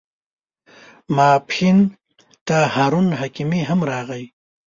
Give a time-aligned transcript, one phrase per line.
[1.15, 1.77] ماپښین
[2.47, 4.23] ته هارون حکیمي هم راغی.